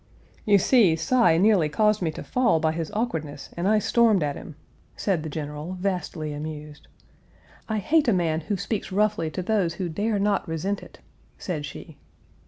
"You 0.45 0.57
see, 0.57 0.95
Cy 0.95 1.37
nearly 1.37 1.69
caused 1.69 2.01
me 2.01 2.09
to 2.13 2.23
fall 2.23 2.59
by 2.59 2.71
his 2.71 2.89
awkwardness, 2.89 3.51
and 3.55 3.67
I 3.67 3.77
stormed 3.77 4.23
at 4.23 4.35
him," 4.35 4.55
said 4.95 5.21
the 5.21 5.29
General, 5.29 5.73
vastly 5.73 6.33
amused. 6.33 6.87
"I 7.69 7.77
hate 7.77 8.07
a 8.07 8.11
man 8.11 8.41
who 8.41 8.57
speaks 8.57 8.91
roughly 8.91 9.29
to 9.29 9.43
those 9.43 9.75
who 9.75 9.89
dare 9.89 10.17
not 10.17 10.47
resent 10.47 10.81
it," 10.81 11.01
said 11.37 11.67
she. 11.67 11.97